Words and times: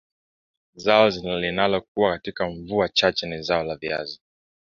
Zao 0.75 1.09
linalokua 1.39 2.11
katika 2.11 2.49
mvua 2.49 2.89
chache 2.89 3.27
ni 3.27 3.41
zao 3.41 3.63
la 3.63 3.75
viazi 3.75 4.19